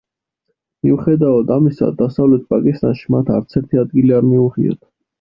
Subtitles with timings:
[0.85, 4.85] მიუხედავად ამისა, დასავლეთ პაკისტანში მათ არცერთი ადგილი არ მიუღიათ.